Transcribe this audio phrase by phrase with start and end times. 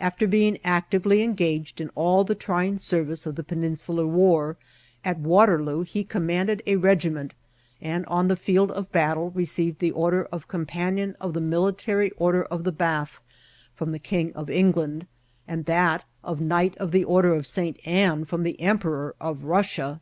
[0.00, 4.56] After being actively engaged in all the trying service of the Peninsular War,
[5.04, 7.36] at Waterloo he commanded a regiment,
[7.80, 12.10] and on the field of battle received the order of Cmnpanion of the Mil itary
[12.16, 13.22] Order of the Bath
[13.72, 15.06] from the King of England,
[15.46, 17.78] and that of Knight of the Order of St.
[17.84, 20.00] Anne from the Emperor of Russia.